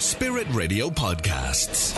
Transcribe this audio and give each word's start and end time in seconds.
Spirit 0.00 0.46
Radio 0.52 0.88
Podcasts. 0.88 1.94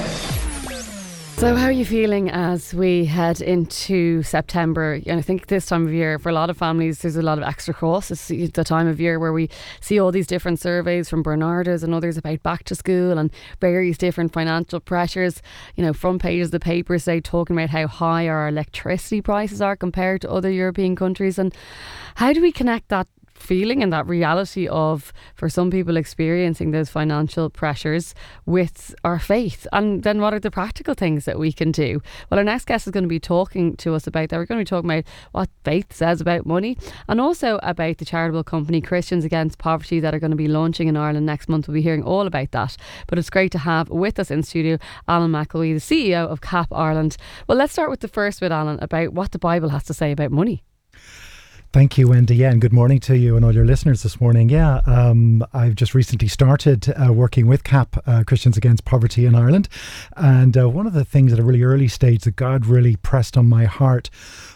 So, 1.39 1.55
how 1.55 1.67
are 1.67 1.73
you 1.73 1.85
feeling 1.85 2.31
as 2.31 2.75
we 2.75 3.05
head 3.05 3.41
into 3.41 4.25
September? 4.25 5.01
And 5.07 5.21
I 5.21 5.23
think 5.23 5.47
this 5.47 5.67
time 5.67 5.87
of 5.87 5.93
year, 5.95 6.19
for 6.19 6.29
a 6.29 6.33
lot 6.33 6.51
of 6.51 6.57
families, 6.57 6.99
there's 6.99 7.15
a 7.15 7.23
lot 7.23 7.39
of 7.39 7.45
extra 7.45 7.73
costs. 7.73 8.29
It's 8.29 8.53
the 8.53 8.65
time 8.65 8.89
of 8.89 9.01
year 9.01 9.21
where 9.21 9.33
we 9.33 9.51
see 9.81 10.01
all 10.01 10.11
these 10.11 10.27
different 10.27 10.59
surveys 10.59 11.09
from 11.09 11.23
Barnardo's 11.23 11.85
and 11.85 11.95
others 11.95 12.17
about 12.17 12.43
back 12.43 12.65
to 12.65 12.75
school 12.75 13.19
and 13.19 13.31
various 13.61 13.99
different 13.99 14.33
financial 14.33 14.81
pressures. 14.81 15.41
You 15.77 15.85
know, 15.85 15.93
front 15.93 16.23
pages 16.23 16.49
of 16.49 16.53
the 16.53 16.61
papers 16.61 17.05
say 17.05 17.21
talking 17.21 17.57
about 17.57 17.71
how 17.71 17.87
high 17.87 18.27
our 18.27 18.49
electricity 18.49 19.21
prices 19.21 19.63
are 19.63 19.77
compared 19.77 20.23
to 20.23 20.31
other 20.31 20.51
European 20.51 20.97
countries. 20.97 21.39
And 21.39 21.55
how 22.17 22.33
do 22.33 22.43
we 22.43 22.51
connect 22.51 22.89
that 22.89 23.07
feeling 23.43 23.83
and 23.83 23.93
that 23.93 24.07
reality 24.07 24.69
of, 24.69 25.13
for 25.35 25.49
some 25.49 25.71
people, 25.71 25.97
experiencing 25.97 26.71
those 26.71 26.89
financial 26.89 27.51
pressures 27.51 28.15
with 28.47 28.95
our 29.05 29.19
faith. 29.19 29.67
And 29.73 30.03
then 30.03 30.21
what 30.21 30.33
are 30.33 30.41
the 30.41 30.51
practical 30.51 30.95
things 30.95 31.25
that 31.25 31.39
we 31.39 31.53
can 31.53 31.73
do? 31.73 32.01
Well, 32.31 32.39
our 32.39 32.45
next 32.45 32.67
guest 32.67 32.87
is 32.87 32.93
going 32.93 33.05
to 33.05 33.09
be 33.09 33.21
talking 33.21 33.77
to 33.77 33.95
us 33.95 34.07
about 34.07 34.29
that. 34.29 34.37
We're 34.37 34.47
going 34.47 34.65
to 34.65 34.65
be 34.65 34.77
talking 34.77 34.91
about 34.91 35.05
what 35.33 35.51
faith 35.65 35.93
says 35.93 36.21
about 36.21 36.47
money 36.47 36.79
and 37.09 37.21
also 37.21 37.59
about 37.63 37.99
the 37.99 38.05
charitable 38.05 38.45
company 38.45 38.81
Christians 38.81 39.25
Against 39.25 39.59
Poverty 39.59 40.01
that 40.01 40.15
are 40.15 40.21
going 40.21 40.31
to 40.31 40.37
be 40.37 40.49
launching 40.49 40.89
in 40.89 40.97
Ireland 40.97 41.27
next 41.27 41.49
month. 41.49 41.69
We'll 41.69 41.75
be 41.75 41.83
hearing 41.83 42.03
all 42.05 42.27
about 42.27 42.53
that. 42.53 42.77
But 43.07 43.19
it's 43.19 43.31
great 43.31 43.53
to 43.53 43.59
have 43.59 43.91
with 43.91 44.19
us 44.19 44.31
in 44.31 44.43
studio 44.43 44.79
Alan 45.09 45.31
McElwee, 45.31 45.75
the 45.75 46.11
CEO 46.13 46.27
of 46.27 46.41
CAP 46.41 46.73
Ireland. 46.73 47.17
Well, 47.49 47.59
let's 47.59 47.73
start 47.73 47.91
with 47.91 48.01
the 48.01 48.09
first 48.09 48.41
bit, 48.41 48.53
Alan, 48.53 48.79
about 48.81 49.13
what 49.13 49.33
the 49.33 49.39
Bible 49.39 49.71
has 49.71 49.85
to 49.85 49.95
say 49.95 50.13
about 50.13 50.31
money. 50.31 50.63
Thank 51.73 51.97
you, 51.97 52.09
Wendy. 52.09 52.37
Yeah, 52.37 52.51
and 52.51 52.61
good 52.61 52.75
morning 52.75 53.01
to 53.01 53.17
you 53.17 53.35
and 53.35 53.47
all 53.47 53.55
your 53.55 53.65
listeners 53.65 54.03
this 54.03 54.21
morning. 54.21 54.51
Yeah, 54.51 54.83
um, 54.85 55.43
I've 55.55 55.75
just 55.75 55.95
recently 55.95 56.29
started 56.29 56.93
uh, 57.03 57.15
working 57.15 57.47
with 57.47 57.65
CAP, 57.65 57.97
uh, 58.07 58.25
Christians 58.27 58.59
Against 58.59 58.85
Poverty 58.85 59.25
in 59.25 59.35
Ireland. 59.35 59.71
And 60.15 60.55
uh, 60.55 60.69
one 60.69 60.87
of 60.87 60.93
the 60.93 61.07
things 61.07 61.33
at 61.33 61.39
a 61.39 61.43
really 61.43 61.63
early 61.63 61.89
stage 61.89 62.25
that 62.25 62.37
God 62.37 62.67
really 62.67 62.97
pressed 62.97 63.39
on 63.39 63.49
my 63.49 63.65
heart 63.65 64.11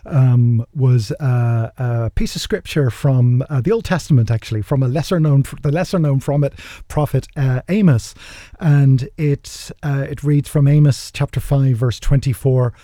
um, 0.04 0.66
was 0.74 1.10
uh, 1.12 1.70
a 1.78 2.10
piece 2.10 2.36
of 2.36 2.42
scripture 2.42 2.90
from 2.90 3.42
uh, 3.48 3.62
the 3.62 3.72
Old 3.72 3.86
Testament, 3.86 4.30
actually, 4.30 4.60
from 4.60 4.82
a 4.82 4.88
lesser 4.88 5.18
known, 5.18 5.42
the 5.62 5.72
lesser 5.72 5.98
known 5.98 6.20
from 6.20 6.44
it, 6.44 6.52
prophet 6.86 7.28
uh, 7.34 7.62
Amos. 7.70 8.14
And 8.60 9.08
it, 9.16 9.70
it 9.82 10.22
reads 10.22 10.50
from 10.50 10.68
Amos 10.68 11.10
chapter 11.10 11.40
5, 11.40 11.78
verse 11.78 11.98
24 11.98 12.74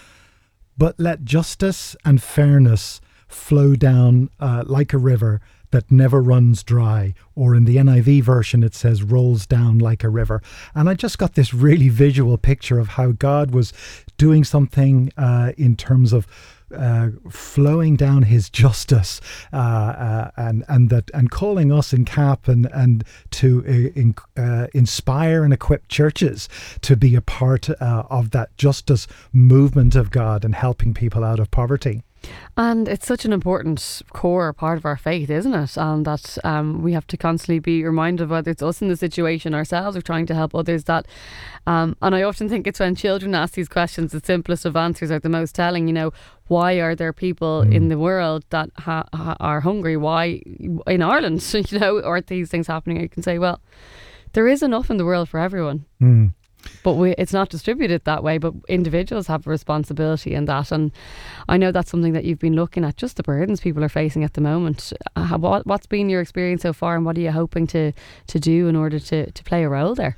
But 0.78 0.98
let 0.98 1.22
justice 1.22 1.94
and 2.02 2.22
fairness 2.22 3.01
flow 3.32 3.74
down 3.74 4.30
uh, 4.40 4.64
like 4.66 4.92
a 4.92 4.98
river 4.98 5.40
that 5.72 5.90
never 5.90 6.22
runs 6.22 6.62
dry. 6.62 7.14
Or 7.34 7.54
in 7.54 7.64
the 7.64 7.76
NIV 7.76 8.22
version, 8.22 8.62
it 8.62 8.74
says 8.74 9.02
rolls 9.02 9.46
down 9.46 9.78
like 9.78 10.04
a 10.04 10.08
river. 10.08 10.40
And 10.74 10.88
I 10.88 10.94
just 10.94 11.18
got 11.18 11.34
this 11.34 11.52
really 11.52 11.88
visual 11.88 12.38
picture 12.38 12.78
of 12.78 12.88
how 12.88 13.12
God 13.12 13.50
was 13.50 13.72
doing 14.16 14.44
something 14.44 15.12
uh, 15.16 15.52
in 15.58 15.76
terms 15.76 16.12
of. 16.12 16.26
Uh, 16.74 17.10
flowing 17.28 17.96
down 17.96 18.22
his 18.22 18.48
justice 18.48 19.20
uh, 19.52 19.56
uh, 19.56 20.30
and 20.38 20.64
and 20.68 20.88
that 20.88 21.10
and 21.12 21.30
calling 21.30 21.70
us 21.70 21.92
in 21.92 22.02
cap 22.06 22.48
and 22.48 22.64
and 22.72 23.04
to 23.30 23.62
uh, 23.68 24.00
in, 24.00 24.14
uh, 24.38 24.68
inspire 24.72 25.44
and 25.44 25.52
equip 25.52 25.86
churches 25.88 26.48
to 26.80 26.96
be 26.96 27.14
a 27.14 27.20
part 27.20 27.68
of 27.68 28.30
that 28.30 28.56
justice 28.56 29.06
movement 29.34 29.94
of 29.94 30.10
God 30.10 30.46
and 30.46 30.54
helping 30.54 30.94
people 30.94 31.22
out 31.22 31.38
of 31.38 31.50
poverty. 31.50 32.02
And 32.56 32.86
it's 32.86 33.06
such 33.06 33.24
an 33.24 33.32
important 33.32 34.02
core 34.12 34.52
part 34.52 34.76
of 34.76 34.84
our 34.84 34.96
faith, 34.96 35.30
isn't 35.30 35.54
it? 35.54 35.76
And 35.76 36.04
that 36.04 36.36
um, 36.44 36.82
we 36.82 36.92
have 36.92 37.06
to 37.08 37.16
constantly 37.16 37.60
be 37.60 37.82
reminded 37.84 38.24
of 38.24 38.30
whether 38.30 38.50
it's 38.50 38.62
us 38.62 38.82
in 38.82 38.88
the 38.88 38.96
situation 38.96 39.54
ourselves 39.54 39.96
or 39.96 40.02
trying 40.02 40.26
to 40.26 40.34
help 40.34 40.54
others. 40.54 40.84
That, 40.84 41.06
um, 41.66 41.96
and 42.02 42.14
I 42.14 42.22
often 42.22 42.48
think 42.48 42.66
it's 42.66 42.80
when 42.80 42.94
children 42.94 43.34
ask 43.34 43.54
these 43.54 43.68
questions, 43.68 44.12
the 44.12 44.20
simplest 44.22 44.66
of 44.66 44.76
answers 44.76 45.10
are 45.10 45.18
the 45.18 45.30
most 45.30 45.54
telling. 45.54 45.86
You 45.86 45.94
know, 45.94 46.12
why 46.48 46.74
are 46.74 46.94
there 46.94 47.12
people 47.14 47.64
mm. 47.66 47.74
in 47.74 47.88
the 47.88 47.98
world 47.98 48.44
that 48.50 48.68
ha- 48.78 49.08
ha- 49.14 49.36
are 49.40 49.60
hungry? 49.60 49.96
Why 49.96 50.42
in 50.86 51.02
Ireland? 51.02 51.42
You 51.72 51.78
know, 51.78 52.02
are 52.02 52.20
these 52.20 52.50
things 52.50 52.66
happening? 52.66 53.00
You 53.00 53.08
can 53.08 53.22
say, 53.22 53.38
well, 53.38 53.60
there 54.32 54.48
is 54.48 54.62
enough 54.62 54.90
in 54.90 54.96
the 54.96 55.04
world 55.04 55.28
for 55.28 55.38
everyone. 55.38 55.86
Mm 56.02 56.32
but 56.82 56.94
we, 56.94 57.12
it's 57.12 57.32
not 57.32 57.48
distributed 57.48 58.04
that 58.04 58.22
way. 58.22 58.38
But 58.38 58.54
individuals 58.68 59.26
have 59.26 59.46
a 59.46 59.50
responsibility 59.50 60.34
in 60.34 60.46
that, 60.46 60.72
and 60.72 60.92
I 61.48 61.56
know 61.56 61.72
that's 61.72 61.90
something 61.90 62.12
that 62.12 62.24
you've 62.24 62.38
been 62.38 62.54
looking 62.54 62.84
at. 62.84 62.96
Just 62.96 63.16
the 63.16 63.22
burdens 63.22 63.60
people 63.60 63.84
are 63.84 63.88
facing 63.88 64.24
at 64.24 64.34
the 64.34 64.40
moment. 64.40 64.92
Uh, 65.16 65.38
what, 65.38 65.66
what's 65.66 65.86
been 65.86 66.08
your 66.08 66.20
experience 66.20 66.62
so 66.62 66.72
far, 66.72 66.96
and 66.96 67.04
what 67.04 67.16
are 67.16 67.20
you 67.20 67.32
hoping 67.32 67.66
to 67.68 67.92
to 68.28 68.40
do 68.40 68.68
in 68.68 68.76
order 68.76 68.98
to 68.98 69.30
to 69.30 69.44
play 69.44 69.64
a 69.64 69.68
role 69.68 69.94
there? 69.94 70.16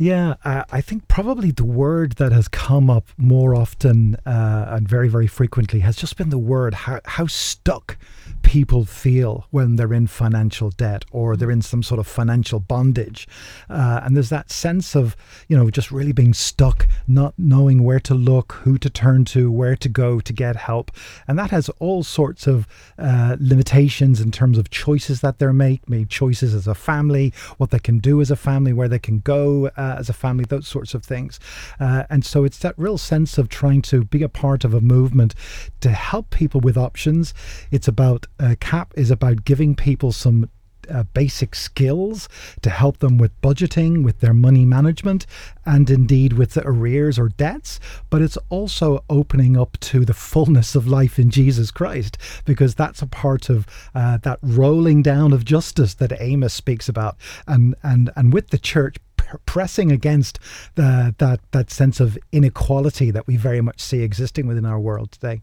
Yeah, 0.00 0.36
uh, 0.46 0.64
I 0.72 0.80
think 0.80 1.08
probably 1.08 1.50
the 1.50 1.66
word 1.66 2.12
that 2.12 2.32
has 2.32 2.48
come 2.48 2.88
up 2.88 3.08
more 3.18 3.54
often 3.54 4.16
uh, 4.24 4.64
and 4.70 4.88
very, 4.88 5.08
very 5.08 5.26
frequently 5.26 5.80
has 5.80 5.94
just 5.94 6.16
been 6.16 6.30
the 6.30 6.38
word 6.38 6.72
how, 6.72 7.02
how 7.04 7.26
stuck 7.26 7.98
people 8.42 8.86
feel 8.86 9.46
when 9.50 9.76
they're 9.76 9.92
in 9.92 10.06
financial 10.06 10.70
debt 10.70 11.04
or 11.12 11.36
they're 11.36 11.50
in 11.50 11.60
some 11.60 11.82
sort 11.82 11.98
of 11.98 12.06
financial 12.06 12.58
bondage. 12.58 13.28
Uh, 13.68 14.00
and 14.02 14.16
there's 14.16 14.30
that 14.30 14.50
sense 14.50 14.96
of, 14.96 15.14
you 15.48 15.56
know, 15.56 15.68
just 15.68 15.90
really 15.90 16.12
being 16.12 16.32
stuck, 16.32 16.88
not 17.06 17.34
knowing 17.36 17.84
where 17.84 18.00
to 18.00 18.14
look, 18.14 18.52
who 18.62 18.78
to 18.78 18.88
turn 18.88 19.26
to, 19.26 19.52
where 19.52 19.76
to 19.76 19.88
go 19.90 20.18
to 20.18 20.32
get 20.32 20.56
help. 20.56 20.90
And 21.28 21.38
that 21.38 21.50
has 21.50 21.68
all 21.78 22.02
sorts 22.02 22.46
of 22.46 22.66
uh, 22.98 23.36
limitations 23.38 24.18
in 24.18 24.30
terms 24.30 24.56
of 24.56 24.70
choices 24.70 25.20
that 25.20 25.38
they're 25.38 25.52
made 25.52 26.08
choices 26.08 26.54
as 26.54 26.66
a 26.66 26.74
family, 26.74 27.34
what 27.58 27.70
they 27.70 27.78
can 27.78 27.98
do 27.98 28.22
as 28.22 28.30
a 28.30 28.36
family, 28.36 28.72
where 28.72 28.88
they 28.88 28.98
can 28.98 29.18
go 29.18 29.66
uh, 29.90 29.96
as 29.98 30.08
a 30.08 30.12
family, 30.12 30.44
those 30.48 30.68
sorts 30.68 30.94
of 30.94 31.04
things. 31.04 31.40
Uh, 31.78 32.04
and 32.10 32.24
so 32.24 32.44
it's 32.44 32.58
that 32.58 32.74
real 32.76 32.98
sense 32.98 33.38
of 33.38 33.48
trying 33.48 33.82
to 33.82 34.04
be 34.04 34.22
a 34.22 34.28
part 34.28 34.64
of 34.64 34.74
a 34.74 34.80
movement 34.80 35.34
to 35.80 35.90
help 35.90 36.30
people 36.30 36.60
with 36.60 36.76
options. 36.76 37.34
It's 37.70 37.88
about 37.88 38.26
uh, 38.38 38.54
CAP 38.60 38.94
is 38.96 39.10
about 39.10 39.44
giving 39.44 39.74
people 39.74 40.12
some 40.12 40.48
uh, 40.90 41.04
basic 41.14 41.54
skills 41.54 42.28
to 42.62 42.70
help 42.70 42.98
them 42.98 43.18
with 43.18 43.38
budgeting, 43.40 44.04
with 44.04 44.20
their 44.20 44.34
money 44.34 44.64
management, 44.64 45.26
and 45.64 45.88
indeed 45.88 46.32
with 46.32 46.54
the 46.54 46.66
arrears 46.66 47.18
or 47.18 47.28
debts. 47.28 47.78
But 48.08 48.22
it's 48.22 48.38
also 48.48 49.04
opening 49.08 49.56
up 49.56 49.78
to 49.80 50.04
the 50.04 50.14
fullness 50.14 50.74
of 50.74 50.88
life 50.88 51.18
in 51.18 51.30
Jesus 51.30 51.70
Christ, 51.70 52.18
because 52.44 52.74
that's 52.74 53.02
a 53.02 53.06
part 53.06 53.48
of 53.48 53.66
uh, 53.94 54.18
that 54.18 54.38
rolling 54.42 55.02
down 55.02 55.32
of 55.32 55.44
justice 55.44 55.94
that 55.94 56.12
Amos 56.20 56.54
speaks 56.54 56.88
about, 56.88 57.16
and 57.46 57.74
and 57.82 58.10
and 58.16 58.32
with 58.32 58.48
the 58.48 58.58
church 58.58 58.96
pressing 59.46 59.90
against 59.92 60.38
the, 60.74 61.14
that 61.18 61.40
that 61.52 61.70
sense 61.70 62.00
of 62.00 62.18
inequality 62.32 63.10
that 63.10 63.26
we 63.26 63.36
very 63.36 63.60
much 63.60 63.80
see 63.80 64.02
existing 64.02 64.46
within 64.46 64.64
our 64.64 64.78
world 64.78 65.12
today. 65.12 65.42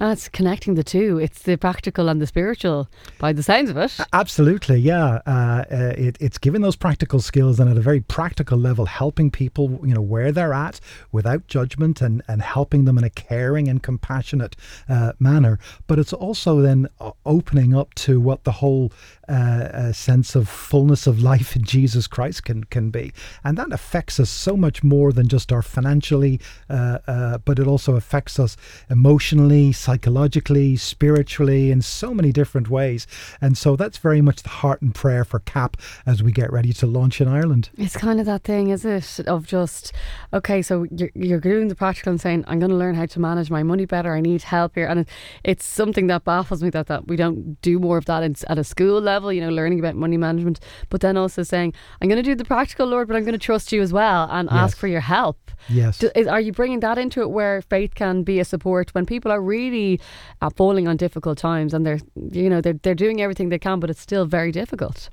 And 0.00 0.12
it's 0.12 0.28
connecting 0.28 0.74
the 0.74 0.84
two. 0.84 1.18
It's 1.18 1.42
the 1.42 1.56
practical 1.56 2.08
and 2.08 2.20
the 2.20 2.26
spiritual, 2.26 2.88
by 3.18 3.32
the 3.32 3.42
sounds 3.42 3.68
of 3.68 3.76
it. 3.76 3.98
Absolutely, 4.12 4.78
yeah. 4.78 5.20
Uh, 5.26 5.64
uh, 5.70 5.94
it, 5.98 6.16
it's 6.20 6.38
giving 6.38 6.60
those 6.60 6.76
practical 6.76 7.20
skills 7.20 7.58
and 7.58 7.68
at 7.68 7.76
a 7.76 7.80
very 7.80 8.00
practical 8.00 8.56
level, 8.56 8.86
helping 8.86 9.30
people, 9.30 9.80
you 9.82 9.94
know, 9.94 10.00
where 10.00 10.30
they're 10.30 10.54
at 10.54 10.78
without 11.10 11.48
judgment 11.48 12.00
and, 12.00 12.22
and 12.28 12.42
helping 12.42 12.84
them 12.84 12.96
in 12.96 13.04
a 13.04 13.10
caring 13.10 13.66
and 13.66 13.82
compassionate 13.82 14.54
uh, 14.88 15.12
manner. 15.18 15.58
But 15.88 15.98
it's 15.98 16.12
also 16.12 16.60
then 16.60 16.88
opening 17.26 17.74
up 17.74 17.94
to 17.94 18.20
what 18.20 18.44
the 18.44 18.52
whole 18.52 18.92
uh, 19.28 19.92
sense 19.92 20.34
of 20.34 20.48
fullness 20.48 21.06
of 21.06 21.20
life 21.20 21.56
in 21.56 21.64
Jesus 21.64 22.06
Christ 22.06 22.44
can 22.44 22.64
can 22.64 22.90
be, 22.90 23.12
and 23.44 23.58
that 23.58 23.72
affects 23.72 24.18
us 24.18 24.30
so 24.30 24.56
much 24.56 24.82
more 24.82 25.12
than 25.12 25.28
just 25.28 25.52
our 25.52 25.60
financially, 25.62 26.40
uh, 26.70 26.98
uh, 27.06 27.38
but 27.38 27.58
it 27.58 27.66
also 27.66 27.96
affects 27.96 28.38
us 28.38 28.56
emotionally 28.88 29.72
psychologically, 29.88 30.76
spiritually, 30.76 31.70
in 31.70 31.80
so 31.80 32.12
many 32.12 32.30
different 32.30 32.68
ways. 32.68 33.06
And 33.40 33.56
so 33.56 33.74
that's 33.74 33.96
very 33.96 34.20
much 34.20 34.42
the 34.42 34.50
heart 34.50 34.82
and 34.82 34.94
prayer 34.94 35.24
for 35.24 35.38
CAP 35.38 35.78
as 36.04 36.22
we 36.22 36.30
get 36.30 36.52
ready 36.52 36.74
to 36.74 36.86
launch 36.86 37.22
in 37.22 37.26
Ireland. 37.26 37.70
It's 37.78 37.96
kind 37.96 38.20
of 38.20 38.26
that 38.26 38.44
thing, 38.44 38.68
is 38.68 38.84
it, 38.84 39.20
of 39.20 39.46
just, 39.46 39.94
okay, 40.34 40.60
so 40.60 40.84
you're, 40.90 41.08
you're 41.14 41.40
doing 41.40 41.68
the 41.68 41.74
practical 41.74 42.10
and 42.10 42.20
saying, 42.20 42.44
I'm 42.46 42.58
going 42.58 42.70
to 42.70 42.76
learn 42.76 42.96
how 42.96 43.06
to 43.06 43.18
manage 43.18 43.50
my 43.50 43.62
money 43.62 43.86
better. 43.86 44.12
I 44.12 44.20
need 44.20 44.42
help 44.42 44.74
here. 44.74 44.86
And 44.86 45.06
it's 45.42 45.64
something 45.64 46.06
that 46.08 46.22
baffles 46.22 46.62
me 46.62 46.68
that, 46.68 46.88
that 46.88 47.08
we 47.08 47.16
don't 47.16 47.58
do 47.62 47.78
more 47.78 47.96
of 47.96 48.04
that 48.04 48.22
at 48.22 48.58
a 48.58 48.64
school 48.64 49.00
level, 49.00 49.32
you 49.32 49.40
know, 49.40 49.48
learning 49.48 49.78
about 49.78 49.94
money 49.94 50.18
management, 50.18 50.60
but 50.90 51.00
then 51.00 51.16
also 51.16 51.42
saying, 51.42 51.72
I'm 52.02 52.10
going 52.10 52.22
to 52.22 52.30
do 52.30 52.34
the 52.34 52.44
practical, 52.44 52.88
Lord, 52.88 53.08
but 53.08 53.16
I'm 53.16 53.24
going 53.24 53.32
to 53.32 53.38
trust 53.38 53.72
you 53.72 53.80
as 53.80 53.90
well 53.90 54.28
and 54.30 54.50
yes. 54.50 54.58
ask 54.58 54.76
for 54.76 54.86
your 54.86 55.00
help. 55.00 55.47
Yes. 55.68 55.98
Do, 55.98 56.10
is, 56.14 56.26
are 56.26 56.40
you 56.40 56.52
bringing 56.52 56.80
that 56.80 56.98
into 56.98 57.20
it 57.20 57.30
where 57.30 57.62
faith 57.62 57.94
can 57.94 58.22
be 58.22 58.40
a 58.40 58.44
support 58.44 58.94
when 58.94 59.06
people 59.06 59.30
are 59.30 59.40
really 59.40 60.00
uh, 60.40 60.50
falling 60.50 60.88
on 60.88 60.96
difficult 60.96 61.38
times 61.38 61.74
and 61.74 61.84
they're, 61.84 62.00
you 62.32 62.48
know, 62.48 62.60
they're, 62.60 62.78
they're 62.82 62.94
doing 62.94 63.20
everything 63.20 63.48
they 63.48 63.58
can, 63.58 63.80
but 63.80 63.90
it's 63.90 64.00
still 64.00 64.26
very 64.26 64.52
difficult? 64.52 65.10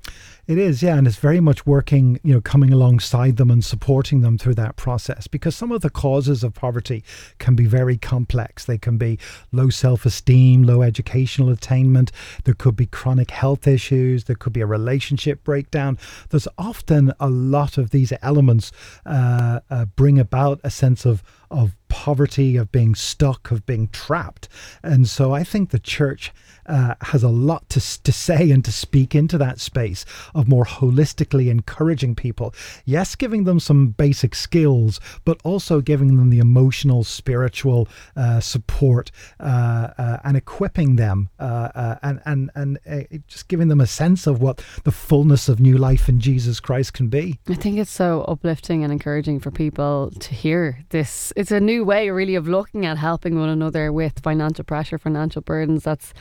It 0.48 0.60
is, 0.60 0.84
yeah, 0.84 0.96
and 0.96 1.08
it's 1.08 1.16
very 1.18 1.40
much 1.40 1.66
working, 1.66 2.20
you 2.24 2.32
know, 2.32 2.42
coming 2.42 2.72
alongside 2.72 3.38
them 3.38 3.50
and 3.50 3.66
supporting 3.66 4.22
them 4.22 4.38
through 4.38 4.54
that 4.56 4.76
process 4.76 5.26
because 5.26 5.56
some 5.56 5.72
of 5.72 5.82
the 5.82 5.90
causes 5.90 6.44
of 6.44 6.54
poverty 6.54 7.04
can 7.40 7.56
be 7.56 7.66
very 7.66 7.98
complex. 7.98 8.64
They 8.64 8.78
can 8.78 8.98
be 8.98 9.18
low 9.52 9.70
self 9.70 10.06
esteem, 10.06 10.62
low 10.62 10.84
educational 10.84 11.50
attainment, 11.50 12.12
there 12.44 12.54
could 12.54 12.76
be 12.76 12.86
chronic 12.86 13.32
health 13.32 13.68
issues, 13.68 14.26
there 14.26 14.36
could 14.36 14.54
be 14.54 14.62
a 14.62 14.68
relationship 14.68 15.44
breakdown. 15.44 15.98
There's 16.30 16.48
often 16.60 17.12
a 17.20 17.30
lot 17.30 17.80
of 17.80 17.90
these 17.90 18.14
elements 18.22 18.72
uh, 19.04 19.62
uh, 19.72 19.86
bring 19.86 20.20
about 20.20 20.60
a 20.64 20.70
sense 20.70 21.06
of 21.06 21.24
of 21.52 21.76
poverty, 21.96 22.58
of 22.58 22.74
being 22.74 22.94
stuck, 22.94 23.52
of 23.52 23.66
being 23.66 23.88
trapped. 23.88 24.50
And 24.84 25.08
so 25.08 25.34
I 25.34 25.46
think 25.46 25.70
the 25.70 25.80
church 25.80 26.34
uh, 26.66 26.96
has 27.02 27.24
a 27.24 27.30
lot 27.30 27.70
to, 27.70 27.80
to 28.04 28.12
say 28.12 28.52
and 28.52 28.66
to 28.66 28.72
speak 28.72 29.16
into 29.16 29.38
that 29.38 29.60
space 29.62 30.06
of 30.34 30.48
more 30.48 30.66
holistically 30.66 31.50
encouraging 31.50 32.14
people. 32.14 32.54
Yes, 32.84 33.16
giving 33.16 33.46
them 33.46 33.62
some 33.62 33.88
basic 33.88 34.36
skills, 34.36 35.00
but 35.24 35.40
also 35.44 35.80
giving 35.80 36.18
them 36.18 36.32
the 36.32 36.40
emotional, 36.40 37.04
spiritual 37.04 37.88
uh, 38.16 38.40
support 38.42 39.12
uh, 39.40 39.90
uh 39.98 40.18
and 40.24 40.36
equipping 40.36 40.98
them 40.98 41.30
uh, 41.40 41.70
uh, 41.76 41.96
and, 42.04 42.20
and, 42.26 42.50
and 42.56 43.24
just 43.28 43.48
giving 43.48 43.70
them 43.70 43.80
a 43.80 43.88
sense 43.88 44.28
of 44.28 44.42
what 44.42 44.62
the 44.84 44.92
fullness 44.92 45.48
of 45.48 45.60
new 45.60 45.78
life 45.78 46.10
in 46.10 46.20
Jesus 46.20 46.60
Christ 46.60 46.94
can 46.94 47.08
be. 47.08 47.40
I 47.48 47.54
think 47.54 47.78
it's 47.78 47.92
so 47.92 48.24
uplifting 48.28 48.84
and 48.84 48.92
encouraging 48.92 49.40
for 49.40 49.52
people 49.52 50.12
to 50.20 50.34
hear 50.34 50.84
this 50.90 51.32
it's 51.36 51.52
a 51.52 51.60
new 51.60 51.85
way 51.86 52.10
really 52.10 52.36
of 52.36 52.48
looking 52.48 52.86
at 52.86 52.98
helping 52.98 53.40
one 53.40 53.50
another 53.50 53.92
with 53.94 54.20
financial 54.20 54.64
pressure, 54.64 54.98
financial 54.98 55.42
burdens. 55.42 55.84
That's 55.84 56.14